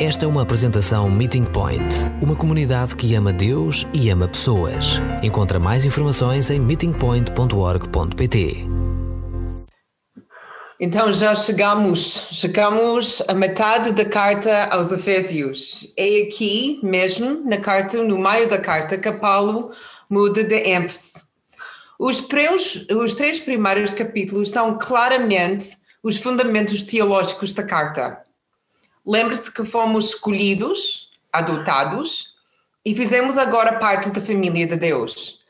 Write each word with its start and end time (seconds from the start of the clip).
Esta 0.00 0.26
é 0.26 0.28
uma 0.28 0.42
apresentação 0.42 1.10
Meeting 1.10 1.44
Point, 1.44 1.82
uma 2.22 2.36
comunidade 2.36 2.94
que 2.94 3.16
ama 3.16 3.32
Deus 3.32 3.84
e 3.92 4.08
ama 4.10 4.28
pessoas. 4.28 5.00
Encontra 5.24 5.58
mais 5.58 5.84
informações 5.84 6.52
em 6.52 6.60
meetingpoint.org.pt. 6.60 8.64
Então 10.78 11.12
já 11.12 11.34
chegamos, 11.34 12.28
chegamos 12.30 13.20
à 13.26 13.34
metade 13.34 13.90
da 13.90 14.04
carta 14.04 14.66
aos 14.66 14.92
Efésios. 14.92 15.92
É 15.96 16.28
aqui 16.28 16.78
mesmo, 16.80 17.42
na 17.44 17.56
carta, 17.56 18.00
no 18.00 18.18
meio 18.18 18.48
da 18.48 18.60
carta, 18.60 18.96
que 18.96 19.10
Paulo 19.10 19.72
muda 20.08 20.44
de 20.44 20.54
ênfase. 20.54 21.24
Os, 21.98 22.24
os 22.88 23.14
três 23.14 23.40
primeiros 23.40 23.94
capítulos 23.94 24.50
são 24.50 24.78
claramente 24.78 25.76
os 26.04 26.18
fundamentos 26.18 26.82
teológicos 26.82 27.52
da 27.52 27.64
carta. 27.64 28.27
Lembre-se 29.08 29.50
que 29.50 29.64
fomos 29.64 30.10
escolhidos, 30.10 31.12
adotados, 31.32 32.34
e 32.84 32.94
fizemos 32.94 33.38
agora 33.38 33.78
parte 33.78 34.10
da 34.10 34.20
família 34.20 34.66
de 34.66 34.76
Deus. 34.76 35.40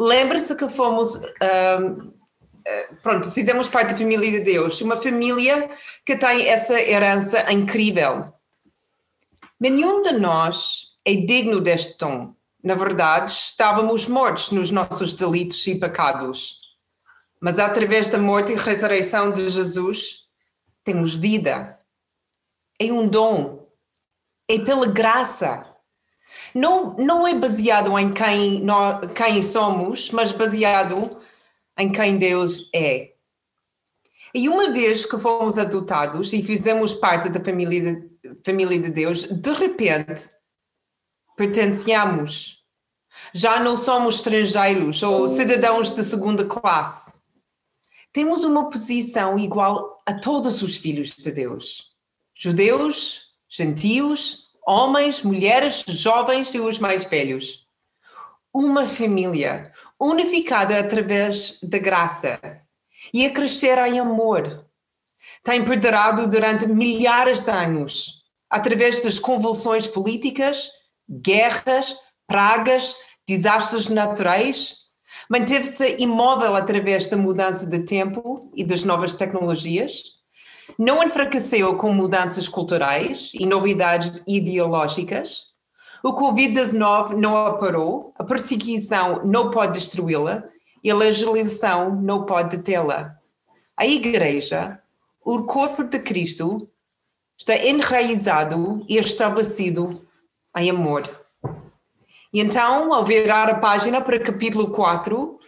Lembre-se 0.00 0.56
que 0.56 0.66
fomos. 0.66 1.20
Eh, 1.42 2.88
pronto, 3.02 3.30
fizemos 3.30 3.68
parte 3.68 3.92
da 3.92 3.98
família 3.98 4.30
de 4.30 4.40
Deus, 4.40 4.80
uma 4.80 4.96
família 4.96 5.70
que 6.06 6.16
tem 6.16 6.48
essa 6.48 6.80
herança 6.80 7.52
incrível. 7.52 8.32
Nenhum 9.60 10.00
de 10.00 10.12
nós 10.12 10.92
é 11.04 11.14
digno 11.14 11.60
deste 11.60 11.98
tom. 11.98 12.34
Na 12.64 12.74
verdade, 12.74 13.30
estávamos 13.30 14.06
mortos 14.06 14.50
nos 14.52 14.70
nossos 14.70 15.12
delitos 15.12 15.66
e 15.66 15.74
pecados. 15.74 16.60
Mas 17.38 17.58
através 17.58 18.08
da 18.08 18.18
morte 18.18 18.52
e 18.52 18.56
ressurreição 18.56 19.32
de 19.32 19.50
Jesus, 19.50 20.28
temos 20.82 21.14
vida. 21.14 21.78
É 22.88 22.92
um 22.92 23.06
dom. 23.06 23.68
É 24.48 24.58
pela 24.58 24.86
graça. 24.86 25.66
Não, 26.54 26.96
não 26.96 27.26
é 27.26 27.34
baseado 27.34 27.96
em 27.98 28.12
quem, 28.12 28.60
nós, 28.62 29.12
quem 29.12 29.42
somos, 29.42 30.10
mas 30.10 30.32
baseado 30.32 31.20
em 31.78 31.92
quem 31.92 32.18
Deus 32.18 32.70
é. 32.74 33.12
E 34.34 34.48
uma 34.48 34.70
vez 34.72 35.04
que 35.04 35.18
fomos 35.18 35.58
adotados 35.58 36.32
e 36.32 36.42
fizemos 36.42 36.94
parte 36.94 37.28
da 37.28 37.42
família 37.44 37.94
de, 37.94 38.10
família 38.44 38.78
de 38.78 38.90
Deus, 38.90 39.24
de 39.24 39.52
repente 39.52 40.30
pertencemos. 41.36 42.62
Já 43.34 43.60
não 43.60 43.76
somos 43.76 44.16
estrangeiros 44.16 45.02
ou 45.02 45.28
cidadãos 45.28 45.90
de 45.90 46.02
segunda 46.02 46.44
classe. 46.46 47.12
Temos 48.12 48.42
uma 48.42 48.68
posição 48.68 49.38
igual 49.38 50.02
a 50.06 50.14
todos 50.14 50.62
os 50.62 50.76
filhos 50.76 51.14
de 51.14 51.30
Deus: 51.30 51.91
judeus, 52.42 53.28
gentios, 53.48 54.48
homens, 54.66 55.22
mulheres, 55.22 55.84
jovens 55.86 56.52
e 56.52 56.58
os 56.58 56.76
mais 56.76 57.04
velhos. 57.04 57.68
Uma 58.52 58.84
família 58.84 59.70
unificada 59.98 60.76
através 60.76 61.60
da 61.62 61.78
graça 61.78 62.40
e 63.14 63.24
a 63.24 63.30
crescer 63.30 63.78
em 63.86 64.00
amor. 64.00 64.66
Tem 65.44 65.64
perderado 65.64 66.26
durante 66.26 66.66
milhares 66.66 67.38
de 67.38 67.50
anos, 67.52 68.24
através 68.50 69.00
das 69.00 69.20
convulsões 69.20 69.86
políticas, 69.86 70.68
guerras, 71.08 71.96
pragas, 72.26 72.96
desastres 73.24 73.88
naturais, 73.88 74.78
manteve-se 75.30 75.94
imóvel 76.00 76.56
através 76.56 77.06
da 77.06 77.16
mudança 77.16 77.66
de 77.66 77.84
tempo 77.84 78.50
e 78.56 78.64
das 78.64 78.82
novas 78.82 79.14
tecnologias, 79.14 80.21
não 80.78 81.02
enfraqueceu 81.02 81.76
com 81.76 81.92
mudanças 81.92 82.48
culturais 82.48 83.32
e 83.34 83.46
novidades 83.46 84.22
ideológicas. 84.26 85.46
O 86.02 86.14
Covid-19 86.14 87.10
não 87.16 87.46
a 87.46 87.54
parou, 87.54 88.12
a 88.18 88.24
perseguição 88.24 89.24
não 89.24 89.50
pode 89.50 89.74
destruí-la 89.74 90.44
e 90.82 90.90
a 90.90 90.96
legislação 90.96 91.94
não 91.94 92.26
pode 92.26 92.56
detê-la. 92.56 93.16
A 93.76 93.86
Igreja, 93.86 94.80
o 95.24 95.44
corpo 95.44 95.84
de 95.84 95.98
Cristo, 96.00 96.68
está 97.38 97.56
enraizado 97.56 98.84
e 98.88 98.98
estabelecido 98.98 100.06
em 100.56 100.70
amor. 100.70 101.08
E 102.32 102.40
então, 102.40 102.92
ao 102.92 103.04
virar 103.04 103.48
a 103.50 103.56
página 103.56 104.00
para 104.00 104.18
capítulo 104.18 104.70
4, 104.70 105.38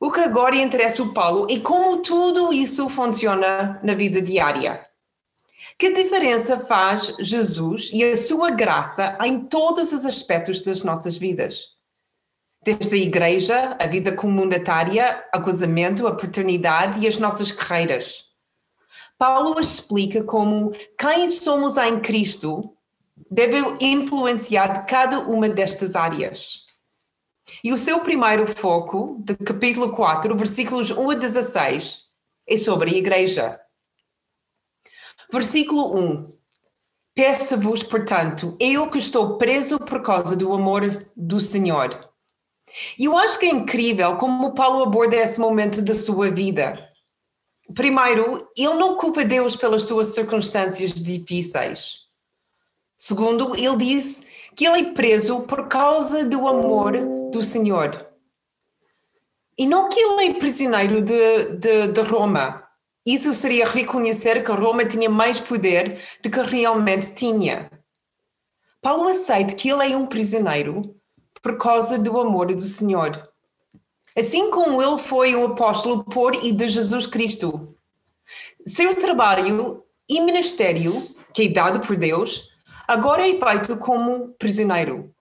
o 0.00 0.12
que 0.12 0.20
agora 0.20 0.56
interessa 0.56 1.02
o 1.02 1.12
Paulo 1.12 1.46
é 1.50 1.58
como 1.58 1.98
tudo 1.98 2.52
isso 2.52 2.88
funciona 2.88 3.80
na 3.82 3.94
vida 3.94 4.22
diária. 4.22 4.86
Que 5.76 5.92
diferença 5.92 6.60
faz 6.60 7.16
Jesus 7.18 7.90
e 7.92 8.04
a 8.04 8.16
sua 8.16 8.50
graça 8.50 9.18
em 9.24 9.40
todos 9.40 9.92
os 9.92 10.04
aspectos 10.04 10.62
das 10.62 10.84
nossas 10.84 11.16
vidas? 11.16 11.76
Desde 12.62 12.94
a 12.94 12.98
igreja, 12.98 13.76
a 13.80 13.86
vida 13.86 14.12
comunitária, 14.12 15.24
o 15.34 15.42
casamento, 15.42 16.06
a 16.06 16.14
paternidade 16.14 17.00
e 17.00 17.08
as 17.08 17.18
nossas 17.18 17.50
carreiras. 17.50 18.26
Paulo 19.16 19.58
explica 19.58 20.22
como 20.22 20.72
quem 20.96 21.26
somos 21.28 21.76
em 21.76 21.98
Cristo 21.98 22.72
deve 23.28 23.56
influenciar 23.80 24.86
cada 24.86 25.18
uma 25.20 25.48
destas 25.48 25.96
áreas. 25.96 26.67
E 27.62 27.72
o 27.72 27.78
seu 27.78 28.00
primeiro 28.00 28.46
foco, 28.46 29.20
de 29.24 29.36
capítulo 29.36 29.92
4, 29.92 30.36
versículos 30.36 30.90
1 30.90 31.10
a 31.10 31.14
16, 31.14 32.08
é 32.46 32.56
sobre 32.56 32.94
a 32.94 32.98
igreja. 32.98 33.60
Versículo 35.32 35.98
1. 35.98 36.24
Peço-vos, 37.14 37.82
portanto, 37.82 38.56
eu 38.60 38.88
que 38.90 38.98
estou 38.98 39.36
preso 39.36 39.78
por 39.78 40.02
causa 40.02 40.36
do 40.36 40.52
amor 40.52 41.10
do 41.16 41.40
Senhor. 41.40 42.08
E 42.98 43.06
eu 43.06 43.16
acho 43.18 43.38
que 43.38 43.46
é 43.46 43.50
incrível 43.50 44.16
como 44.16 44.54
Paulo 44.54 44.84
aborda 44.84 45.16
esse 45.16 45.40
momento 45.40 45.82
da 45.82 45.94
sua 45.94 46.30
vida. 46.30 46.86
Primeiro, 47.74 48.48
ele 48.56 48.74
não 48.74 48.96
culpa 48.96 49.24
Deus 49.24 49.56
pelas 49.56 49.82
suas 49.82 50.08
circunstâncias 50.08 50.94
difíceis. 50.94 52.06
Segundo, 52.96 53.54
ele 53.54 53.76
disse 53.76 54.22
que 54.54 54.64
ele 54.64 54.88
é 54.88 54.92
preso 54.92 55.42
por 55.42 55.68
causa 55.68 56.24
do 56.24 56.46
amor 56.48 57.17
do 57.30 57.42
Senhor. 57.42 58.06
E 59.56 59.66
não 59.66 59.88
que 59.88 59.98
ele 59.98 60.28
é 60.28 60.34
prisioneiro 60.34 61.02
de, 61.02 61.56
de, 61.56 61.88
de 61.88 62.00
Roma. 62.02 62.62
Isso 63.04 63.32
seria 63.32 63.66
reconhecer 63.66 64.44
que 64.44 64.52
Roma 64.52 64.84
tinha 64.84 65.10
mais 65.10 65.40
poder 65.40 66.00
do 66.22 66.30
que 66.30 66.40
realmente 66.42 67.12
tinha. 67.14 67.70
Paulo 68.80 69.08
aceita 69.08 69.54
que 69.54 69.68
ele 69.68 69.92
é 69.92 69.96
um 69.96 70.06
prisioneiro 70.06 70.94
por 71.42 71.56
causa 71.58 71.98
do 71.98 72.20
amor 72.20 72.54
do 72.54 72.62
Senhor. 72.62 73.28
Assim 74.16 74.50
como 74.50 74.82
ele 74.82 74.98
foi 74.98 75.34
o 75.34 75.46
apóstolo 75.46 76.04
por 76.04 76.34
e 76.34 76.52
de 76.52 76.68
Jesus 76.68 77.06
Cristo. 77.06 77.74
Seu 78.66 78.94
trabalho 78.96 79.84
e 80.08 80.20
ministério, 80.20 80.92
que 81.32 81.42
é 81.42 81.48
dado 81.48 81.80
por 81.80 81.96
Deus, 81.96 82.48
agora 82.86 83.28
é 83.28 83.38
feito 83.38 83.76
como 83.78 84.34
prisioneiro. 84.38 85.14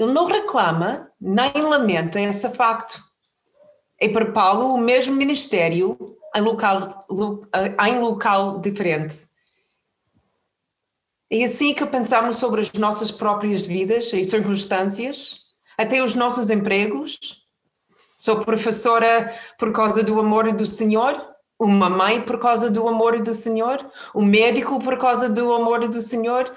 Ele 0.00 0.14
não 0.14 0.24
reclama 0.24 1.12
nem 1.20 1.52
lamenta 1.62 2.18
esse 2.18 2.48
facto. 2.48 3.04
É 4.00 4.08
para 4.08 4.32
Paulo 4.32 4.72
o 4.72 4.78
mesmo 4.78 5.14
ministério 5.14 6.16
em 6.34 6.40
local, 6.40 7.06
em 7.86 7.98
local 8.00 8.60
diferente. 8.60 9.28
É 11.30 11.44
assim 11.44 11.74
que 11.74 11.84
pensamos 11.84 12.38
sobre 12.38 12.62
as 12.62 12.72
nossas 12.72 13.10
próprias 13.10 13.66
vidas 13.66 14.10
e 14.14 14.24
circunstâncias, 14.24 15.40
até 15.76 16.02
os 16.02 16.14
nossos 16.14 16.48
empregos. 16.48 17.44
Sou 18.16 18.42
professora 18.42 19.30
por 19.58 19.70
causa 19.70 20.02
do 20.02 20.18
amor 20.18 20.50
do 20.52 20.64
Senhor, 20.64 21.22
uma 21.60 21.90
mãe 21.90 22.22
por 22.22 22.40
causa 22.40 22.70
do 22.70 22.88
amor 22.88 23.20
do 23.20 23.34
Senhor, 23.34 23.86
um 24.14 24.24
médico 24.24 24.82
por 24.82 24.98
causa 24.98 25.28
do 25.28 25.52
amor 25.52 25.86
do 25.88 26.00
Senhor, 26.00 26.50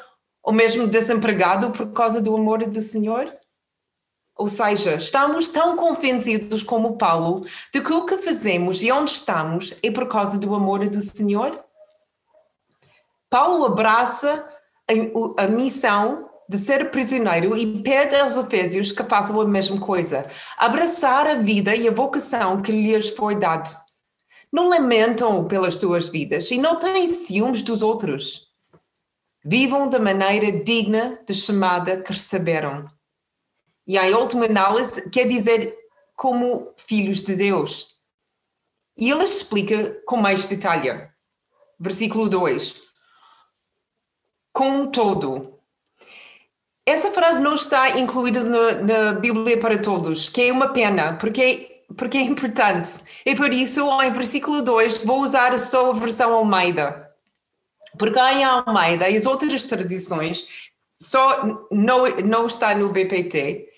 ou 0.44 0.52
mesmo 0.52 0.88
desempregado 0.88 1.72
por 1.72 1.92
causa 1.94 2.22
do 2.22 2.36
amor 2.36 2.66
do 2.66 2.82
Senhor? 2.82 3.34
Ou 4.36 4.48
seja, 4.48 4.96
estamos 4.96 5.48
tão 5.48 5.78
convencidos 5.78 6.64
como 6.64 6.98
Paulo 6.98 7.46
de 7.72 7.82
que 7.82 7.94
o 7.94 8.06
que 8.06 8.18
fazemos 8.18 8.82
e 8.82 8.92
onde 8.92 9.12
estamos 9.12 9.74
é 9.82 9.92
por 9.92 10.08
causa 10.08 10.38
do 10.40 10.54
amor 10.54 10.88
do 10.90 11.00
Senhor? 11.00 11.64
Paulo 13.30 13.66
abraça 13.66 14.48
a, 15.38 15.44
a 15.44 15.48
missão 15.48 16.30
de 16.50 16.58
ser 16.58 16.92
prisioneiro 16.92 17.56
e 17.56 17.82
pede 17.82 18.16
aos 18.16 18.36
Efésios 18.36 18.92
que 18.92 19.04
façam 19.04 19.40
a 19.40 19.46
mesma 19.46 19.80
coisa, 19.80 20.28
abraçar 20.58 21.26
a 21.26 21.36
vida 21.36 21.76
e 21.76 21.88
a 21.88 21.92
vocação 21.92 22.62
que 22.62 22.72
lhes 22.72 23.10
foi 23.10 23.36
dado. 23.36 23.70
Não 24.52 24.68
lamentam 24.68 25.46
pelas 25.46 25.76
suas 25.76 26.10
vidas 26.10 26.52
e 26.52 26.58
não 26.58 26.76
têm 26.76 27.08
ciúmes 27.08 27.62
dos 27.62 27.82
outros. 27.82 28.53
Vivam 29.46 29.90
da 29.90 30.00
maneira 30.00 30.52
digna 30.52 31.20
de 31.26 31.34
chamada 31.34 32.02
que 32.02 32.14
receberam. 32.14 32.86
E 33.86 33.98
em 33.98 34.14
última 34.14 34.46
análise, 34.46 35.10
quer 35.10 35.28
dizer 35.28 35.76
como 36.16 36.74
filhos 36.78 37.22
de 37.24 37.36
Deus. 37.36 37.98
E 38.96 39.10
ele 39.10 39.24
explica 39.24 40.02
com 40.06 40.18
mais 40.18 40.46
detalhe. 40.46 41.10
Versículo 41.80 42.30
2. 42.30 42.82
com 44.54 44.88
todo. 44.88 45.60
Essa 46.86 47.12
frase 47.12 47.42
não 47.42 47.56
está 47.56 47.98
incluída 47.98 48.44
na, 48.44 48.74
na 48.74 49.14
Bíblia 49.14 49.58
para 49.58 49.80
todos, 49.82 50.30
que 50.30 50.44
é 50.44 50.52
uma 50.52 50.72
pena, 50.72 51.18
porque, 51.18 51.84
porque 51.98 52.18
é 52.18 52.22
importante. 52.22 53.04
E 53.26 53.36
por 53.36 53.52
isso, 53.54 53.82
em 54.02 54.12
versículo 54.12 54.62
2, 54.62 55.04
vou 55.04 55.24
usar 55.24 55.58
só 55.58 55.90
a 55.90 55.94
versão 55.94 56.34
Almeida. 56.34 57.13
Porque 57.98 58.20
em 58.20 58.44
Almeida 58.44 59.08
as 59.08 59.26
outras 59.26 59.64
tradições, 59.64 60.72
só 60.92 61.68
não, 61.72 62.08
não 62.26 62.48
está 62.48 62.74
no 62.76 62.90
BPT, 62.90 63.70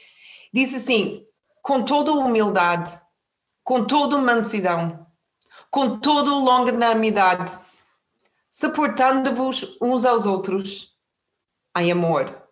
diz 0.53 0.73
assim: 0.73 1.25
com 1.62 1.83
toda 1.83 2.12
humildade, 2.12 2.91
com 3.63 3.83
toda 3.83 4.17
mansidão, 4.17 5.06
com 5.69 6.00
toda 6.00 6.31
longanimidade, 6.31 7.57
suportando-vos 8.51 9.77
uns 9.81 10.06
aos 10.06 10.25
outros 10.25 10.95
em 11.77 11.91
amor. 11.91 12.44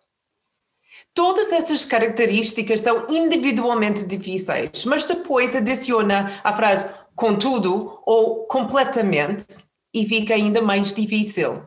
Todas 1.14 1.52
essas 1.52 1.84
características 1.84 2.80
são 2.80 3.06
individualmente 3.08 4.04
difíceis, 4.04 4.84
mas 4.84 5.06
depois 5.06 5.54
adiciona 5.54 6.30
a 6.42 6.52
frase 6.52 6.88
contudo 7.14 8.02
ou 8.04 8.46
completamente 8.46 9.64
e 9.94 10.04
fica 10.04 10.34
ainda 10.34 10.60
mais 10.60 10.92
difícil. 10.92 11.66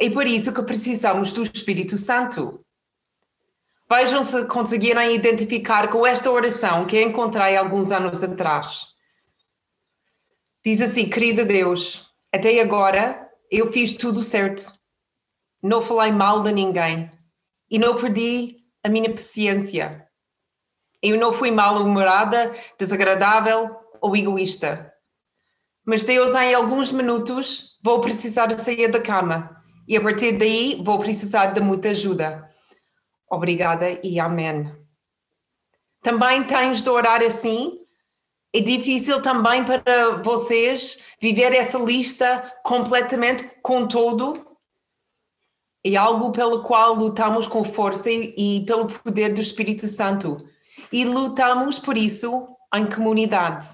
É 0.00 0.08
por 0.08 0.26
isso 0.26 0.54
que 0.54 0.62
precisamos 0.62 1.32
do 1.32 1.42
Espírito 1.42 1.98
Santo. 1.98 2.64
Vejam 3.90 4.24
se 4.24 4.46
conseguirem 4.46 5.14
identificar 5.14 5.90
com 5.90 6.06
esta 6.06 6.30
oração 6.30 6.86
que 6.86 7.02
encontrei 7.02 7.58
alguns 7.58 7.90
anos 7.90 8.22
atrás. 8.22 8.86
Diz 10.64 10.80
assim: 10.80 11.10
Querido 11.10 11.44
Deus, 11.44 12.10
até 12.32 12.58
agora 12.60 13.28
eu 13.50 13.70
fiz 13.70 13.92
tudo 13.92 14.22
certo. 14.22 14.72
Não 15.62 15.82
falei 15.82 16.10
mal 16.10 16.42
de 16.42 16.52
ninguém 16.52 17.10
e 17.70 17.78
não 17.78 18.00
perdi 18.00 18.56
a 18.82 18.88
minha 18.88 19.10
paciência. 19.10 20.08
Eu 21.02 21.18
não 21.18 21.32
fui 21.32 21.50
mal-humorada, 21.50 22.52
desagradável 22.78 23.76
ou 24.00 24.16
egoísta. 24.16 24.91
Mas 25.84 26.04
Deus, 26.04 26.34
em 26.34 26.54
alguns 26.54 26.92
minutos, 26.92 27.78
vou 27.82 28.00
precisar 28.00 28.56
sair 28.58 28.88
da 28.88 29.00
cama 29.00 29.62
e 29.88 29.96
a 29.96 30.00
partir 30.00 30.32
daí 30.32 30.80
vou 30.84 30.98
precisar 30.98 31.46
de 31.46 31.60
muita 31.60 31.90
ajuda. 31.90 32.48
Obrigada 33.28 33.98
e 34.02 34.20
amém. 34.20 34.72
Também 36.02 36.44
tens 36.44 36.82
de 36.82 36.90
orar 36.90 37.22
assim? 37.22 37.78
É 38.54 38.60
difícil 38.60 39.22
também 39.22 39.64
para 39.64 40.22
vocês 40.22 41.00
viver 41.20 41.54
essa 41.54 41.78
lista 41.78 42.52
completamente 42.62 43.50
com 43.62 43.88
todo? 43.88 44.52
É 45.84 45.96
algo 45.96 46.30
pelo 46.30 46.62
qual 46.62 46.94
lutamos 46.94 47.48
com 47.48 47.64
força 47.64 48.10
e, 48.10 48.64
pelo 48.66 48.86
poder 48.86 49.32
do 49.32 49.40
Espírito 49.40 49.88
Santo. 49.88 50.36
E 50.92 51.04
lutamos 51.04 51.78
por 51.78 51.96
isso 51.96 52.46
em 52.74 52.86
comunidade. 52.86 53.66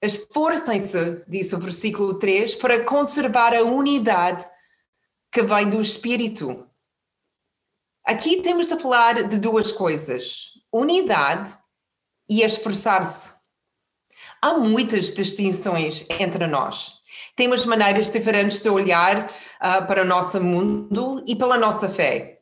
Esforcem-se, 0.00 1.24
disse 1.26 1.54
o 1.56 1.58
versículo 1.58 2.14
3, 2.14 2.54
para 2.54 2.84
conservar 2.84 3.52
a 3.54 3.62
unidade 3.62 4.46
que 5.32 5.42
vem 5.42 5.68
do 5.68 5.80
Espírito. 5.80 6.68
Aqui 8.04 8.40
temos 8.40 8.68
de 8.68 8.78
falar 8.78 9.28
de 9.28 9.38
duas 9.38 9.72
coisas: 9.72 10.52
unidade 10.72 11.52
e 12.28 12.42
esforçar-se. 12.42 13.32
Há 14.40 14.54
muitas 14.54 15.10
distinções 15.12 16.06
entre 16.20 16.46
nós. 16.46 16.98
Temos 17.34 17.64
maneiras 17.64 18.08
diferentes 18.08 18.60
de 18.60 18.68
olhar 18.68 19.26
uh, 19.26 19.86
para 19.86 20.02
o 20.02 20.06
nosso 20.06 20.40
mundo 20.42 21.24
e 21.26 21.34
pela 21.34 21.58
nossa 21.58 21.88
fé. 21.88 22.38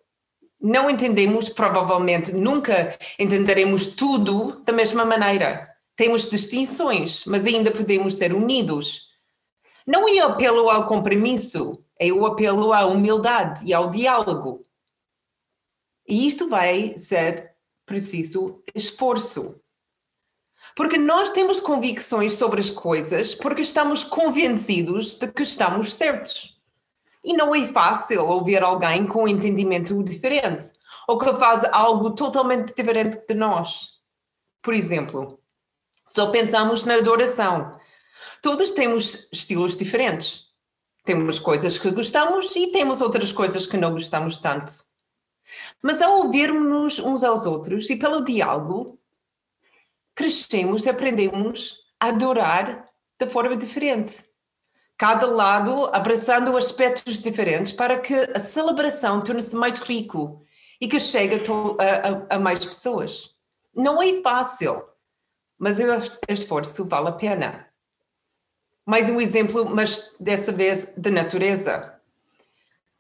Não 0.60 0.90
entendemos, 0.90 1.48
provavelmente 1.48 2.32
nunca 2.32 2.96
entenderemos 3.18 3.86
tudo 3.86 4.62
da 4.62 4.72
mesma 4.72 5.04
maneira. 5.04 5.75
Temos 5.96 6.28
distinções, 6.28 7.24
mas 7.24 7.46
ainda 7.46 7.70
podemos 7.70 8.14
ser 8.14 8.34
unidos. 8.34 9.10
Não 9.86 10.06
é 10.06 10.18
apelo 10.18 10.68
ao 10.68 10.86
compromisso, 10.86 11.82
é 11.98 12.12
o 12.12 12.26
apelo 12.26 12.72
à 12.72 12.84
humildade 12.86 13.64
e 13.64 13.72
ao 13.72 13.90
diálogo. 13.90 14.62
E 16.06 16.26
isto 16.26 16.48
vai 16.48 16.96
ser 16.98 17.56
preciso 17.86 18.62
esforço. 18.74 19.60
Porque 20.74 20.98
nós 20.98 21.30
temos 21.30 21.58
convicções 21.58 22.34
sobre 22.34 22.60
as 22.60 22.70
coisas 22.70 23.34
porque 23.34 23.62
estamos 23.62 24.04
convencidos 24.04 25.14
de 25.14 25.32
que 25.32 25.42
estamos 25.42 25.94
certos. 25.94 26.60
E 27.24 27.32
não 27.32 27.54
é 27.54 27.66
fácil 27.68 28.26
ouvir 28.26 28.62
alguém 28.62 29.06
com 29.06 29.24
um 29.24 29.28
entendimento 29.28 30.02
diferente 30.04 30.72
ou 31.08 31.18
que 31.18 31.32
faz 31.34 31.64
algo 31.72 32.10
totalmente 32.10 32.74
diferente 32.74 33.18
de 33.26 33.34
nós. 33.34 33.94
Por 34.62 34.74
exemplo, 34.74 35.40
só 36.06 36.30
pensamos 36.30 36.84
na 36.84 36.94
adoração. 36.94 37.78
Todos 38.42 38.70
temos 38.70 39.28
estilos 39.32 39.76
diferentes. 39.76 40.46
Temos 41.04 41.38
coisas 41.38 41.78
que 41.78 41.90
gostamos 41.90 42.54
e 42.56 42.68
temos 42.68 43.00
outras 43.00 43.32
coisas 43.32 43.66
que 43.66 43.76
não 43.76 43.92
gostamos 43.92 44.38
tanto. 44.38 44.72
Mas 45.82 46.02
ao 46.02 46.18
ouvirmos 46.18 46.98
uns 46.98 47.22
aos 47.22 47.46
outros 47.46 47.88
e 47.90 47.96
pelo 47.96 48.24
diálogo, 48.24 48.98
crescemos 50.14 50.86
e 50.86 50.90
aprendemos 50.90 51.86
a 52.00 52.08
adorar 52.08 52.88
de 53.18 53.26
forma 53.26 53.56
diferente. 53.56 54.24
Cada 54.98 55.26
lado 55.26 55.90
abraçando 55.92 56.56
aspectos 56.56 57.18
diferentes 57.18 57.72
para 57.72 57.98
que 57.98 58.14
a 58.34 58.40
celebração 58.40 59.22
torne-se 59.22 59.54
mais 59.54 59.78
rico 59.80 60.42
e 60.80 60.88
que 60.88 60.98
chegue 60.98 61.36
a, 61.36 62.32
a, 62.32 62.36
a 62.36 62.38
mais 62.38 62.64
pessoas. 62.64 63.30
Não 63.74 64.02
é 64.02 64.20
fácil, 64.22 64.82
mas 65.58 65.78
o 65.78 65.82
esforço 66.28 66.86
vale 66.86 67.08
a 67.08 67.12
pena. 67.12 67.66
Mais 68.84 69.10
um 69.10 69.20
exemplo, 69.20 69.68
mas 69.68 70.14
dessa 70.20 70.52
vez 70.52 70.92
de 70.96 71.10
natureza. 71.10 71.94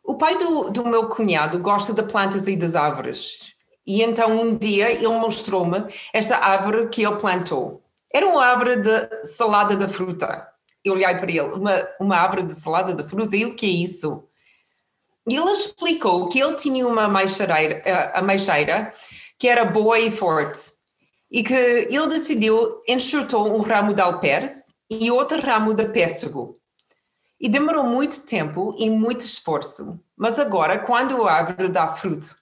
O 0.02 0.16
pai 0.16 0.36
do, 0.36 0.70
do 0.70 0.86
meu 0.86 1.08
cunhado 1.08 1.58
gosta 1.58 1.92
de 1.92 2.02
plantas 2.02 2.46
e 2.46 2.56
das 2.56 2.74
árvores. 2.74 3.54
E 3.86 4.02
então 4.02 4.40
um 4.40 4.56
dia 4.56 4.90
ele 4.90 5.08
mostrou-me 5.08 5.84
esta 6.12 6.38
árvore 6.38 6.88
que 6.88 7.04
ele 7.04 7.16
plantou. 7.16 7.82
Era 8.12 8.26
uma 8.26 8.44
árvore 8.44 8.76
de 8.76 9.26
salada 9.26 9.76
de 9.76 9.86
fruta. 9.92 10.48
Eu 10.84 10.94
olhei 10.94 11.14
para 11.14 11.30
ele, 11.30 11.40
uma, 11.40 11.88
uma 12.00 12.16
árvore 12.16 12.44
de 12.44 12.54
salada 12.54 12.94
de 12.94 13.02
fruta, 13.04 13.36
e 13.36 13.44
o 13.44 13.54
que 13.54 13.66
é 13.66 13.68
isso? 13.68 14.24
E 15.28 15.36
ele 15.36 15.50
explicou 15.50 16.28
que 16.28 16.40
ele 16.40 16.54
tinha 16.54 16.86
uma 16.86 17.04
ameixeira, 17.04 17.82
a 18.14 18.22
meixeira 18.22 18.92
que 19.38 19.48
era 19.48 19.64
boa 19.64 19.98
e 19.98 20.10
forte 20.10 20.75
e 21.30 21.42
que 21.42 21.54
ele 21.54 22.08
decidiu 22.08 22.82
enxertou 22.88 23.56
um 23.56 23.60
ramo 23.60 23.92
de 23.92 24.00
alperce 24.00 24.72
e 24.88 25.10
outro 25.10 25.40
ramo 25.40 25.74
de 25.74 25.86
pêssego 25.86 26.60
e 27.40 27.48
demorou 27.48 27.84
muito 27.84 28.24
tempo 28.24 28.74
e 28.78 28.88
muito 28.88 29.24
esforço. 29.24 30.00
Mas 30.16 30.38
agora, 30.38 30.78
quando 30.78 31.26
a 31.26 31.32
árvore 31.32 31.68
dá 31.68 31.88
fruto, 31.88 32.36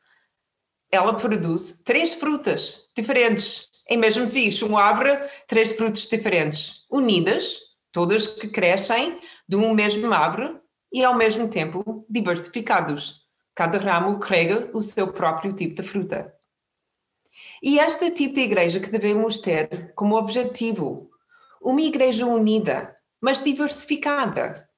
ela 0.91 1.15
produz 1.15 1.81
três 1.85 2.15
frutas 2.15 2.89
diferentes. 2.97 3.69
É 3.89 3.97
mesmo 3.97 4.31
fixe. 4.31 4.65
Uma 4.65 4.83
árvore, 4.83 5.19
três 5.47 5.73
frutos 5.73 6.07
diferentes, 6.09 6.85
unidas, 6.91 7.59
todas 7.93 8.27
que 8.27 8.49
crescem 8.49 9.19
de 9.49 9.57
um 9.57 9.75
mesmo 9.75 10.13
árvore 10.13 10.57
e 10.93 11.05
ao 11.05 11.17
mesmo 11.17 11.49
tempo 11.49 12.07
diversificados. 12.09 13.25
Cada 13.55 13.79
ramo 13.79 14.19
carrega 14.19 14.71
o 14.73 14.81
seu 14.81 15.09
próprio 15.13 15.53
tipo 15.53 15.75
de 15.75 15.87
fruta. 15.87 16.34
E 17.63 17.79
este 17.79 18.11
tipo 18.11 18.35
de 18.35 18.43
igreja 18.43 18.81
que 18.81 18.91
devemos 18.91 19.39
ter 19.39 19.93
como 19.95 20.17
objetivo, 20.17 21.11
uma 21.61 21.81
igreja 21.81 22.27
unida, 22.27 22.97
mas 23.21 23.43
diversificada, 23.43 24.69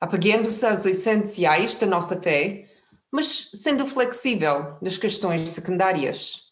apegando-se 0.00 0.66
aos 0.66 0.84
essenciais 0.84 1.74
da 1.74 1.86
nossa 1.86 2.20
fé, 2.20 2.68
mas 3.10 3.50
sendo 3.54 3.86
flexível 3.86 4.76
nas 4.80 4.98
questões 4.98 5.50
secundárias. 5.50 6.50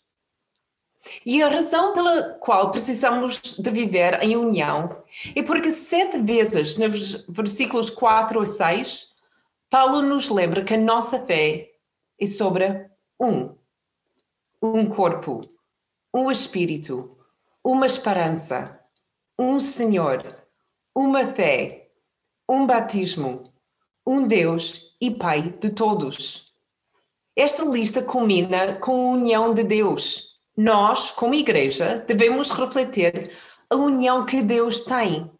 E 1.24 1.42
a 1.42 1.48
razão 1.48 1.94
pela 1.94 2.34
qual 2.34 2.70
precisamos 2.70 3.40
de 3.58 3.70
viver 3.70 4.22
em 4.22 4.36
união 4.36 5.02
é 5.34 5.42
porque 5.42 5.70
sete 5.70 6.18
vezes 6.18 6.76
nos 6.76 7.24
versículos 7.28 7.88
4 7.90 8.40
a 8.40 8.46
6, 8.46 9.14
Paulo 9.70 10.02
nos 10.02 10.28
lembra 10.28 10.64
que 10.64 10.74
a 10.74 10.78
nossa 10.78 11.24
fé 11.24 11.68
é 12.20 12.26
sobre 12.26 12.88
um, 13.20 13.54
um 14.62 14.86
corpo, 14.86 15.48
um 16.12 16.30
espírito, 16.30 17.16
uma 17.62 17.86
esperança, 17.86 18.80
um 19.38 19.60
Senhor, 19.60 20.36
uma 20.94 21.24
fé, 21.24 21.90
um 22.48 22.66
batismo, 22.66 23.52
um 24.06 24.26
Deus 24.26 24.96
e 25.00 25.10
Pai 25.10 25.42
de 25.60 25.70
todos. 25.70 26.52
Esta 27.36 27.64
lista 27.64 28.02
culmina 28.02 28.74
com 28.80 28.92
a 28.92 29.12
união 29.12 29.54
de 29.54 29.62
Deus. 29.62 30.40
Nós, 30.56 31.12
como 31.12 31.34
igreja, 31.34 32.04
devemos 32.04 32.50
refletir 32.50 33.30
a 33.70 33.76
união 33.76 34.26
que 34.26 34.42
Deus 34.42 34.80
tem. 34.80 35.30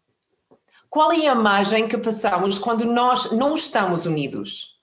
Qual 0.89 1.11
é 1.11 1.27
a 1.27 1.33
imagem 1.33 1.89
que 1.89 1.97
passamos 1.97 2.57
quando 2.57 2.85
nós 2.85 3.31
não 3.33 3.53
estamos 3.53 4.05
unidos? 4.05 4.78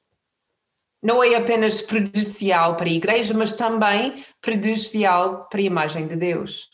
Não 1.07 1.23
é 1.23 1.37
apenas 1.37 1.81
prejudicial 1.81 2.75
para 2.75 2.89
a 2.89 2.93
igreja, 2.93 3.33
mas 3.33 3.53
também 3.53 4.25
prejudicial 4.41 5.49
para 5.49 5.61
a 5.61 5.63
imagem 5.63 6.05
de 6.09 6.17
Deus. 6.17 6.69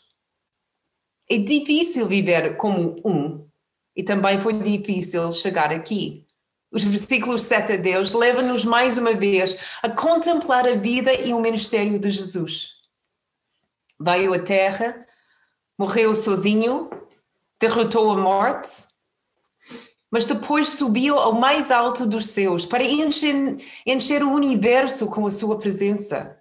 É 1.29 1.37
difícil 1.37 2.09
viver 2.09 2.57
como 2.57 2.99
um 3.05 3.47
e 3.95 4.03
também 4.03 4.41
foi 4.41 4.55
difícil 4.55 5.31
chegar 5.33 5.71
aqui. 5.71 6.27
Os 6.71 6.83
versículos 6.83 7.43
7 7.43 7.75
a 7.75 7.77
Deus 7.77 8.15
levam-nos 8.15 8.65
mais 8.65 8.97
uma 8.97 9.13
vez 9.13 9.59
a 9.83 9.91
contemplar 9.91 10.67
a 10.67 10.77
vida 10.77 11.13
e 11.13 11.35
o 11.35 11.41
ministério 11.41 11.99
de 11.99 12.11
Jesus. 12.11 12.71
Veio 14.01 14.33
à 14.33 14.39
terra, 14.39 15.07
morreu 15.79 16.15
sozinho, 16.15 16.89
derrotou 17.61 18.11
a 18.11 18.17
morte, 18.17 18.87
mas 20.13 20.27
depois 20.27 20.69
subiu 20.69 21.19
ao 21.19 21.33
mais 21.33 21.71
alto 21.71 22.05
dos 22.05 22.27
céus 22.27 22.67
para 22.67 22.85
encher, 22.85 23.57
encher 23.87 24.23
o 24.23 24.31
universo 24.31 25.07
com 25.07 25.27
a 25.27 25.31
sua 25.31 25.59
presença. 25.59 26.39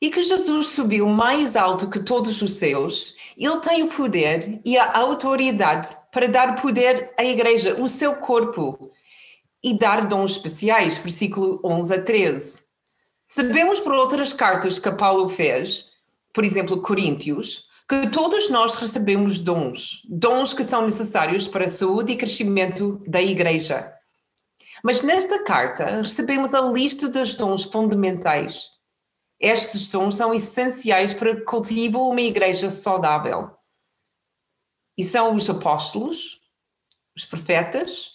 E 0.00 0.08
que 0.08 0.22
Jesus 0.22 0.68
subiu 0.68 1.08
mais 1.08 1.56
alto 1.56 1.90
que 1.90 1.98
todos 1.98 2.40
os 2.40 2.52
céus, 2.52 3.16
ele 3.36 3.58
tem 3.58 3.82
o 3.82 3.88
poder 3.88 4.60
e 4.64 4.78
a 4.78 4.96
autoridade 4.96 5.88
para 6.12 6.28
dar 6.28 6.54
poder 6.54 7.12
à 7.18 7.24
igreja, 7.24 7.80
o 7.80 7.88
seu 7.88 8.14
corpo, 8.16 8.92
e 9.62 9.76
dar 9.76 10.06
dons 10.06 10.32
especiais, 10.32 10.98
versículo 10.98 11.60
11 11.64 11.94
a 11.94 12.02
13. 12.02 12.62
Sabemos 13.26 13.80
por 13.80 13.92
outras 13.92 14.32
cartas 14.32 14.78
que 14.78 14.92
Paulo 14.92 15.28
fez, 15.28 15.90
por 16.32 16.44
exemplo, 16.44 16.80
Coríntios, 16.80 17.66
que 17.88 18.08
todos 18.10 18.48
nós 18.48 18.76
recebemos 18.76 19.38
dons, 19.38 20.02
dons 20.08 20.54
que 20.54 20.64
são 20.64 20.82
necessários 20.82 21.46
para 21.46 21.66
a 21.66 21.68
saúde 21.68 22.12
e 22.12 22.16
crescimento 22.16 23.02
da 23.06 23.20
igreja. 23.20 23.92
Mas 24.82 25.02
nesta 25.02 25.44
carta 25.44 26.00
recebemos 26.00 26.54
a 26.54 26.60
lista 26.62 27.08
dos 27.08 27.34
dons 27.34 27.64
fundamentais. 27.64 28.70
Estes 29.38 29.90
dons 29.90 30.14
são 30.14 30.32
essenciais 30.32 31.12
para 31.12 31.32
o 31.32 31.44
cultivo 31.44 31.98
de 31.98 32.10
uma 32.12 32.20
igreja 32.20 32.70
saudável. 32.70 33.50
E 34.96 35.02
são 35.02 35.34
os 35.34 35.48
apóstolos, 35.50 36.40
os 37.14 37.24
profetas, 37.24 38.12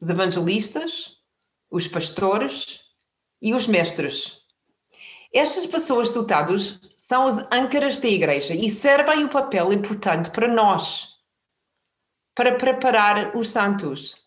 os 0.00 0.10
evangelistas, 0.10 1.18
os 1.70 1.88
pastores 1.88 2.80
e 3.40 3.54
os 3.54 3.66
mestres. 3.66 4.40
Estas 5.32 5.66
pessoas 5.66 6.10
dotadas 6.10 6.80
são 7.06 7.24
as 7.24 7.38
âncaras 7.52 8.00
da 8.00 8.08
igreja 8.08 8.52
e 8.52 8.68
servem 8.68 9.22
um 9.22 9.28
papel 9.28 9.72
importante 9.72 10.28
para 10.28 10.48
nós, 10.48 11.20
para 12.34 12.56
preparar 12.56 13.36
os 13.36 13.46
santos, 13.48 14.26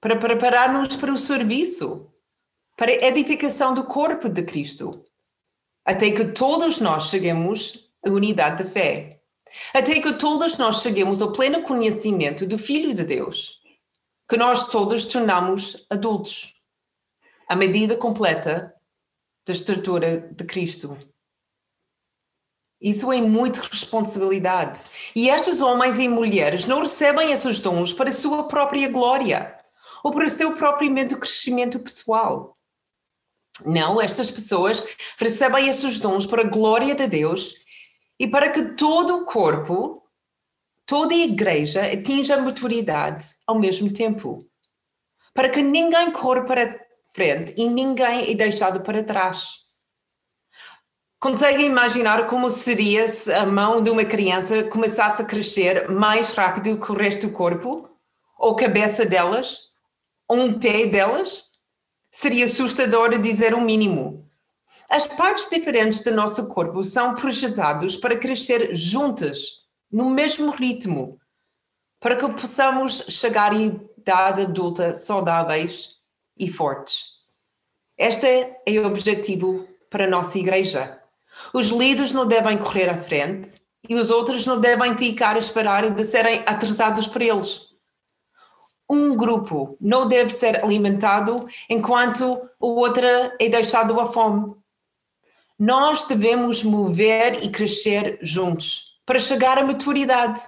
para 0.00 0.16
preparar-nos 0.16 0.94
para 0.94 1.10
o 1.10 1.16
serviço, 1.16 2.08
para 2.76 2.92
a 2.92 3.06
edificação 3.08 3.74
do 3.74 3.82
corpo 3.82 4.28
de 4.28 4.44
Cristo, 4.44 5.04
até 5.84 6.12
que 6.12 6.26
todos 6.26 6.78
nós 6.78 7.08
cheguemos 7.08 7.90
à 8.06 8.10
unidade 8.10 8.62
da 8.62 8.70
fé 8.70 9.18
até 9.74 10.00
que 10.00 10.14
todos 10.14 10.56
nós 10.56 10.82
cheguemos 10.82 11.20
ao 11.20 11.32
pleno 11.32 11.62
conhecimento 11.62 12.46
do 12.46 12.56
Filho 12.56 12.94
de 12.94 13.04
Deus, 13.04 13.60
que 14.26 14.36
nós 14.36 14.68
todos 14.68 15.04
tornamos 15.04 15.84
adultos, 15.90 16.54
à 17.48 17.56
medida 17.56 17.96
completa 17.96 18.72
da 19.46 19.52
estrutura 19.52 20.20
de 20.32 20.44
Cristo. 20.44 21.11
Isso 22.82 23.12
é 23.12 23.20
muita 23.20 23.60
responsabilidade. 23.62 24.80
E 25.14 25.28
estes 25.28 25.60
homens 25.60 26.00
e 26.00 26.08
mulheres 26.08 26.66
não 26.66 26.80
recebem 26.80 27.30
esses 27.30 27.60
dons 27.60 27.92
para 27.92 28.10
a 28.10 28.12
sua 28.12 28.48
própria 28.48 28.88
glória 28.88 29.56
ou 30.02 30.10
para 30.10 30.26
o 30.26 30.28
seu 30.28 30.52
próprio 30.54 30.92
crescimento 31.16 31.78
pessoal. 31.78 32.58
Não, 33.64 34.00
estas 34.00 34.32
pessoas 34.32 34.84
recebem 35.16 35.68
estes 35.68 36.00
dons 36.00 36.26
para 36.26 36.42
a 36.42 36.48
glória 36.48 36.94
de 36.96 37.06
Deus 37.06 37.54
e 38.18 38.26
para 38.26 38.50
que 38.50 38.74
todo 38.74 39.18
o 39.18 39.24
corpo, 39.26 40.02
toda 40.84 41.14
a 41.14 41.18
igreja 41.18 41.82
atinja 41.86 42.34
a 42.34 42.42
maturidade 42.42 43.26
ao 43.46 43.60
mesmo 43.60 43.92
tempo. 43.92 44.44
Para 45.32 45.48
que 45.48 45.62
ninguém 45.62 46.10
corra 46.10 46.44
para 46.44 46.80
frente 47.14 47.54
e 47.56 47.68
ninguém 47.68 48.28
é 48.28 48.34
deixado 48.34 48.80
para 48.80 49.04
trás. 49.04 49.61
Conseguem 51.22 51.66
imaginar 51.66 52.26
como 52.26 52.50
seria 52.50 53.08
se 53.08 53.32
a 53.32 53.46
mão 53.46 53.80
de 53.80 53.88
uma 53.88 54.04
criança 54.04 54.64
começasse 54.64 55.22
a 55.22 55.24
crescer 55.24 55.88
mais 55.88 56.32
rápido 56.32 56.80
que 56.80 56.90
o 56.90 56.96
resto 56.96 57.28
do 57.28 57.32
corpo? 57.32 57.88
Ou 58.36 58.56
cabeça 58.56 59.06
delas? 59.06 59.70
Ou 60.26 60.40
um 60.40 60.58
pé 60.58 60.84
delas? 60.84 61.44
Seria 62.10 62.44
assustador 62.44 63.16
dizer 63.20 63.54
o 63.54 63.60
mínimo. 63.60 64.28
As 64.90 65.06
partes 65.06 65.48
diferentes 65.48 66.02
do 66.02 66.10
nosso 66.10 66.48
corpo 66.48 66.82
são 66.82 67.14
projetados 67.14 67.96
para 67.96 68.18
crescer 68.18 68.74
juntas, 68.74 69.60
no 69.92 70.10
mesmo 70.10 70.50
ritmo, 70.50 71.20
para 72.00 72.16
que 72.16 72.28
possamos 72.32 72.98
chegar 73.10 73.52
à 73.52 73.54
idade 73.54 74.42
adulta 74.42 74.92
saudáveis 74.96 75.98
e 76.36 76.50
fortes. 76.50 77.04
Este 77.96 78.26
é 78.66 78.80
o 78.80 78.86
objetivo 78.88 79.68
para 79.88 80.06
a 80.06 80.10
nossa 80.10 80.36
igreja. 80.36 81.00
Os 81.52 81.68
líderes 81.68 82.12
não 82.12 82.26
devem 82.26 82.58
correr 82.58 82.88
à 82.88 82.98
frente 82.98 83.60
e 83.88 83.94
os 83.94 84.10
outros 84.10 84.46
não 84.46 84.60
devem 84.60 84.96
ficar 84.96 85.36
a 85.36 85.38
esperar 85.38 85.90
de 85.90 86.04
serem 86.04 86.42
atrasados 86.46 87.06
por 87.06 87.20
eles. 87.20 87.72
Um 88.88 89.16
grupo 89.16 89.76
não 89.80 90.06
deve 90.06 90.30
ser 90.30 90.62
alimentado 90.62 91.46
enquanto 91.68 92.48
o 92.60 92.74
outro 92.74 93.06
é 93.06 93.48
deixado 93.48 93.98
à 93.98 94.06
fome. 94.12 94.54
Nós 95.58 96.04
devemos 96.04 96.62
mover 96.62 97.42
e 97.42 97.50
crescer 97.50 98.18
juntos 98.20 99.00
para 99.06 99.18
chegar 99.18 99.58
à 99.58 99.64
maturidade. 99.64 100.40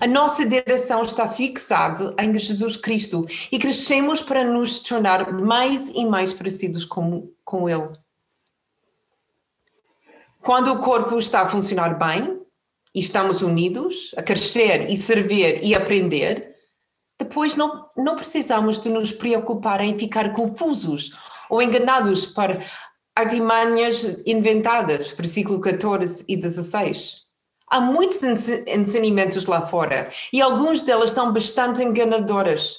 A 0.00 0.06
nossa 0.06 0.46
direção 0.46 1.02
está 1.02 1.28
fixada 1.28 2.14
em 2.20 2.38
Jesus 2.38 2.76
Cristo 2.76 3.26
e 3.50 3.58
crescemos 3.58 4.22
para 4.22 4.44
nos 4.44 4.80
tornar 4.80 5.32
mais 5.32 5.88
e 5.88 6.04
mais 6.04 6.32
parecidos 6.32 6.84
com, 6.84 7.28
com 7.44 7.68
Ele. 7.68 7.90
Quando 10.42 10.72
o 10.72 10.80
corpo 10.80 11.18
está 11.18 11.42
a 11.42 11.48
funcionar 11.48 11.96
bem 11.96 12.40
e 12.92 12.98
estamos 12.98 13.42
unidos 13.42 14.12
a 14.16 14.22
crescer 14.24 14.90
e 14.90 14.96
servir 14.96 15.60
e 15.62 15.72
aprender, 15.72 16.56
depois 17.16 17.54
não, 17.54 17.88
não 17.96 18.16
precisamos 18.16 18.80
de 18.80 18.88
nos 18.88 19.12
preocupar 19.12 19.80
em 19.80 19.96
ficar 19.96 20.32
confusos 20.32 21.12
ou 21.48 21.62
enganados 21.62 22.26
para 22.26 22.60
artimanhas 23.14 24.20
inventadas, 24.26 25.12
versículo 25.12 25.60
14 25.60 26.24
e 26.26 26.36
16. 26.36 27.22
Há 27.70 27.80
muitos 27.80 28.20
ensinamentos 28.66 29.46
lá 29.46 29.64
fora 29.64 30.10
e 30.32 30.42
alguns 30.42 30.82
delas 30.82 31.12
são 31.12 31.32
bastante 31.32 31.84
enganadoras 31.84 32.78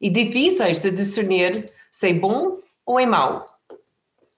e 0.00 0.08
difíceis 0.08 0.78
de 0.78 0.92
discernir 0.92 1.72
se 1.90 2.10
é 2.10 2.14
bom 2.14 2.58
ou 2.86 3.00
é 3.00 3.04
mau. 3.04 3.44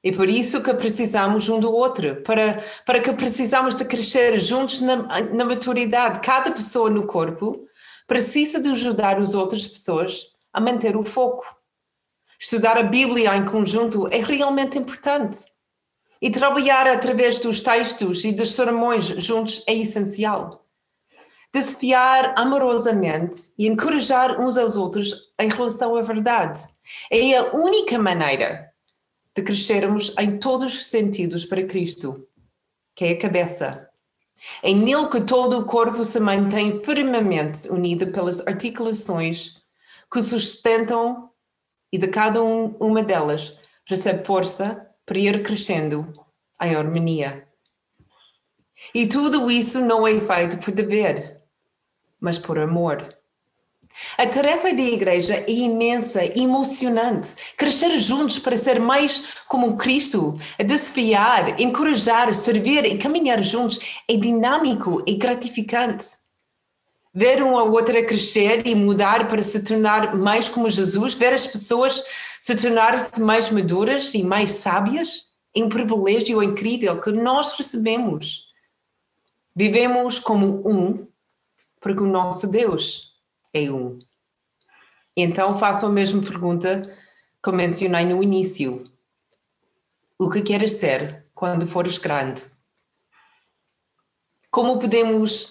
É 0.05 0.11
por 0.11 0.29
isso 0.29 0.61
que 0.63 0.75
precisamos 0.75 1.49
um 1.49 1.61
do 1.61 1.73
outro, 1.73 2.17
para, 2.23 2.61
para 2.85 3.01
que 3.01 3.13
precisamos 3.13 3.77
de 3.77 3.85
crescer 3.85 4.37
juntos 4.41 4.81
na, 4.81 4.97
na 4.97 5.45
maturidade. 5.45 6.21
Cada 6.21 6.51
pessoa 6.51 6.91
no 6.91 7.07
corpo 7.07 7.65
precisa 8.07 8.61
de 8.61 8.69
ajudar 8.71 9.19
as 9.19 9.35
outras 9.35 9.67
pessoas 9.67 10.27
a 10.53 10.61
manter 10.61 10.97
o 10.97 11.05
foco. 11.05 11.47
Estudar 12.39 12.77
a 12.77 12.83
Bíblia 12.83 13.37
em 13.37 13.45
conjunto 13.45 14.09
é 14.09 14.19
realmente 14.19 14.77
importante. 14.77 15.47
E 16.21 16.31
trabalhar 16.31 16.89
através 16.89 17.39
dos 17.39 17.61
textos 17.61 18.25
e 18.25 18.33
dos 18.33 18.55
sermões 18.55 19.05
juntos 19.05 19.63
é 19.69 19.75
essencial. 19.75 20.67
Desafiar 21.55 22.35
amorosamente 22.37 23.53
e 23.57 23.69
encorajar 23.69 24.41
uns 24.41 24.59
aos 24.59 24.77
outros 24.77 25.33
em 25.39 25.49
relação 25.49 25.95
à 25.95 26.03
verdade 26.03 26.67
é 27.11 27.37
a 27.37 27.55
única 27.55 27.99
maneira 27.99 28.72
de 29.35 29.43
crescermos 29.43 30.15
em 30.19 30.39
todos 30.39 30.75
os 30.75 30.87
sentidos 30.87 31.45
para 31.45 31.65
Cristo, 31.65 32.27
que 32.95 33.05
é 33.05 33.11
a 33.13 33.19
cabeça. 33.19 33.89
É 34.63 34.73
nele 34.73 35.09
que 35.09 35.21
todo 35.21 35.59
o 35.59 35.65
corpo 35.65 36.05
se 36.05 36.19
mantém 36.19 36.83
firmemente 36.85 37.69
unido 37.69 38.09
pelas 38.09 38.47
articulações 38.47 39.63
que 40.13 40.21
sustentam 40.21 41.31
e 41.93 41.99
de 41.99 42.09
cada 42.09 42.43
um, 42.43 42.77
uma 42.81 43.03
delas 43.03 43.59
recebe 43.87 44.25
força 44.25 44.89
para 45.07 45.19
ir 45.19 45.43
crescendo 45.43 46.13
em 46.61 46.75
harmonia. 46.75 47.49
E 48.95 49.07
tudo 49.07 49.51
isso 49.51 49.81
não 49.81 50.07
é 50.07 50.19
feito 50.19 50.59
por 50.59 50.73
dever, 50.73 51.41
mas 52.21 52.39
por 52.39 52.59
amor. 52.59 53.17
A 54.17 54.27
tarefa 54.27 54.73
da 54.75 54.83
igreja 54.83 55.35
é 55.35 55.51
imensa, 55.51 56.25
emocionante. 56.39 57.35
Crescer 57.57 57.97
juntos 57.99 58.39
para 58.39 58.57
ser 58.57 58.81
mais 58.81 59.25
como 59.49 59.77
Cristo, 59.77 60.39
a 60.59 60.63
desafiar, 60.63 61.61
encorajar, 61.61 62.35
servir 62.35 62.85
e 62.85 62.99
caminhar 62.99 63.43
juntos 63.43 63.79
é 64.09 64.17
dinâmico 64.17 65.03
e 65.07 65.15
gratificante. 65.15 66.23
ver 67.15 67.43
uma 67.43 67.63
outra 67.63 68.03
crescer 68.05 68.67
e 68.67 68.75
mudar 68.75 69.29
para 69.29 69.43
se 69.43 69.63
tornar 69.63 70.17
mais 70.17 70.49
como 70.49 70.71
Jesus, 70.71 71.15
ver 71.15 71.35
as 71.35 71.47
pessoas 71.47 72.03
se 72.41 72.57
tornarem-se 72.57 73.21
mais 73.21 73.51
maduras 73.51 74.15
e 74.15 74.23
mais 74.23 74.51
sábias, 74.51 75.27
é 75.55 75.63
um 75.63 75.69
privilégio 75.69 76.43
incrível 76.43 76.99
que 76.99 77.13
nós 77.13 77.53
recebemos. 77.53 78.47
Vivemos 79.55 80.19
como 80.19 80.67
um, 80.67 81.07
porque 81.79 82.01
o 82.01 82.07
nosso 82.07 82.47
Deus 82.47 83.12
é 83.53 83.71
um. 83.71 83.99
Então 85.17 85.59
faço 85.59 85.87
a 85.87 85.91
mesma 85.91 86.23
pergunta 86.23 86.91
que 87.43 87.53
mencionei 87.53 88.05
no 88.05 88.23
início. 88.23 88.85
O 90.19 90.31
que 90.31 90.41
queres 90.41 90.73
ser 90.73 91.27
quando 91.35 91.67
fores 91.67 91.99
grande? 91.99 92.43
Como 94.51 94.79
podemos 94.79 95.51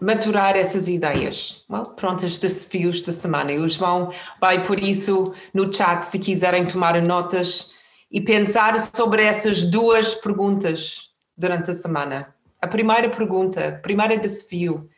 maturar 0.00 0.56
essas 0.56 0.88
ideias? 0.88 1.64
Well, 1.70 1.86
pronto, 1.94 2.24
os 2.24 2.38
desafios 2.38 3.02
da 3.02 3.12
semana. 3.12 3.52
E 3.52 3.58
o 3.58 3.68
João 3.68 4.12
vai 4.40 4.64
por 4.64 4.78
isso 4.78 5.34
no 5.52 5.72
chat 5.72 6.04
se 6.04 6.18
quiserem 6.18 6.66
tomar 6.66 7.00
notas 7.02 7.72
e 8.10 8.20
pensar 8.20 8.78
sobre 8.94 9.22
essas 9.22 9.64
duas 9.64 10.14
perguntas 10.14 11.10
durante 11.36 11.70
a 11.70 11.74
semana. 11.74 12.34
A 12.60 12.66
primeira 12.66 13.08
pergunta, 13.08 13.76
o 13.78 13.82
primeiro 13.82 14.20
desafio, 14.20 14.88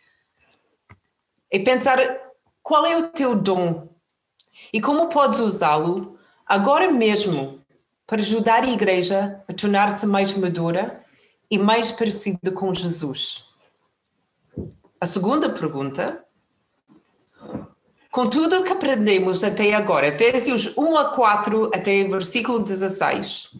é 1.50 1.58
pensar 1.58 1.98
qual 2.62 2.86
é 2.86 2.96
o 2.96 3.08
teu 3.08 3.34
dom 3.34 3.88
e 4.72 4.80
como 4.80 5.08
podes 5.08 5.40
usá-lo 5.40 6.18
agora 6.46 6.90
mesmo 6.90 7.60
para 8.06 8.20
ajudar 8.20 8.64
a 8.64 8.70
igreja 8.70 9.42
a 9.48 9.52
tornar-se 9.52 10.06
mais 10.06 10.34
madura 10.34 11.00
e 11.50 11.58
mais 11.58 11.90
parecida 11.90 12.52
com 12.52 12.72
Jesus. 12.74 13.44
A 15.00 15.06
segunda 15.06 15.48
pergunta, 15.50 16.24
com 18.10 18.28
tudo 18.28 18.58
o 18.58 18.64
que 18.64 18.72
aprendemos 18.72 19.42
até 19.42 19.72
agora, 19.74 20.08
Efésios 20.08 20.76
1 20.76 20.98
a 20.98 21.04
4 21.06 21.70
até 21.74 22.04
versículo 22.04 22.58
16, 22.58 23.56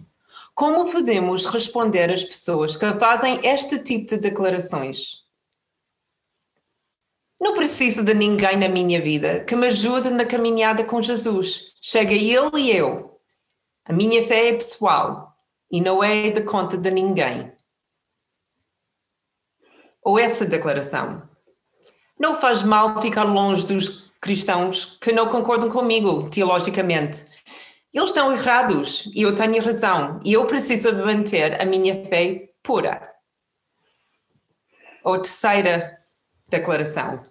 como 0.55 0.91
podemos 0.93 1.47
responder 1.47 2.13
às 2.13 2.23
pessoas 2.23 2.77
que 2.77 2.93
fazem 2.95 3.41
este 3.43 3.79
tipo 3.79 4.07
de 4.07 4.19
declarações? 4.19 5.20
Não 7.41 7.55
preciso 7.55 8.05
de 8.05 8.13
ninguém 8.13 8.57
na 8.57 8.69
minha 8.69 9.01
vida 9.01 9.45
que 9.45 9.57
me 9.57 9.69
ajude 9.69 10.11
na 10.11 10.25
caminhada 10.25 10.85
com 10.85 11.01
Jesus. 11.01 11.75
Chega 11.81 12.13
ele 12.13 12.61
e 12.61 12.77
eu. 12.77 13.19
A 13.85 13.93
minha 13.93 14.23
fé 14.23 14.49
é 14.49 14.53
pessoal 14.53 15.35
e 15.71 15.81
não 15.81 16.05
é 16.05 16.31
de 16.31 16.43
conta 16.43 16.77
de 16.77 16.91
ninguém 16.91 17.51
ou 20.03 20.19
essa 20.19 20.45
declaração. 20.45 21.23
Não 22.19 22.39
faz 22.39 22.63
mal 22.63 23.01
ficar 23.01 23.25
longe 23.25 23.67
dos 23.67 24.11
cristãos 24.21 24.99
que 25.01 25.13
não 25.13 25.29
concordam 25.29 25.71
comigo 25.71 26.29
teologicamente. 26.31 27.27
Eles 27.93 28.11
estão 28.11 28.33
errados 28.33 29.11
e 29.15 29.23
eu 29.23 29.35
tenho 29.35 29.63
razão 29.63 30.21
e 30.25 30.33
eu 30.33 30.47
preciso 30.47 30.93
manter 30.97 31.61
a 31.61 31.65
minha 31.65 32.07
fé 32.07 32.51
pura. 32.63 33.09
Ou 35.03 35.19
terceira 35.19 35.99
declaração. 36.49 37.30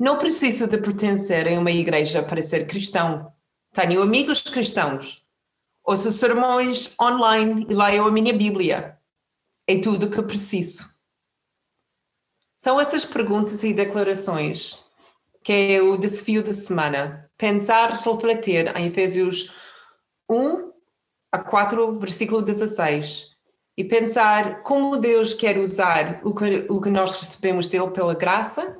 Não 0.00 0.16
preciso 0.16 0.66
de 0.66 0.78
pertencer 0.78 1.46
a 1.46 1.60
uma 1.60 1.70
igreja 1.70 2.22
para 2.22 2.40
ser 2.40 2.66
cristão. 2.66 3.30
Tenho 3.70 4.00
amigos 4.00 4.40
cristãos. 4.40 5.22
Ouço 5.84 6.10
sermões 6.10 6.98
online 6.98 7.66
e 7.68 7.74
leio 7.74 8.06
a 8.06 8.10
minha 8.10 8.32
Bíblia. 8.32 8.98
É 9.68 9.78
tudo 9.78 10.06
o 10.06 10.10
que 10.10 10.22
preciso. 10.22 10.88
São 12.58 12.80
essas 12.80 13.04
perguntas 13.04 13.62
e 13.62 13.74
declarações 13.74 14.82
que 15.44 15.74
é 15.74 15.82
o 15.82 15.98
desafio 15.98 16.42
da 16.42 16.54
semana. 16.54 17.30
Pensar, 17.36 18.00
refletir 18.02 18.74
em 18.74 18.86
Efésios 18.86 19.54
1 20.30 20.72
a 21.30 21.38
4, 21.38 21.98
versículo 21.98 22.40
16. 22.40 23.36
E 23.76 23.84
pensar 23.84 24.62
como 24.62 24.96
Deus 24.96 25.34
quer 25.34 25.58
usar 25.58 26.22
o 26.24 26.34
que, 26.34 26.66
o 26.70 26.80
que 26.80 26.88
nós 26.88 27.14
recebemos 27.16 27.66
dele 27.66 27.90
pela 27.90 28.14
graça, 28.14 28.79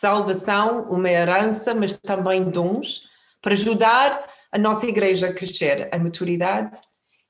salvação, 0.00 0.82
uma 0.90 1.08
herança, 1.08 1.72
mas 1.72 1.92
também 1.92 2.42
dons, 2.50 3.08
para 3.40 3.52
ajudar 3.52 4.26
a 4.50 4.58
nossa 4.58 4.86
igreja 4.86 5.28
a 5.28 5.32
crescer, 5.32 5.88
a 5.92 5.98
maturidade. 5.98 6.76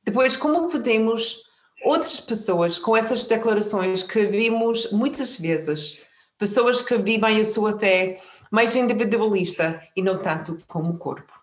Depois, 0.02 0.34
como 0.36 0.68
podemos 0.68 1.42
outras 1.84 2.20
pessoas 2.20 2.78
com 2.78 2.96
essas 2.96 3.24
declarações 3.24 4.02
que 4.02 4.24
vimos 4.26 4.90
muitas 4.90 5.38
vezes, 5.38 6.00
pessoas 6.38 6.80
que 6.80 6.96
vivem 6.96 7.38
a 7.38 7.44
sua 7.44 7.78
fé 7.78 8.18
mais 8.50 8.74
individualista 8.74 9.82
e 9.94 10.00
não 10.00 10.16
tanto 10.16 10.56
como 10.66 10.98
corpo. 10.98 11.33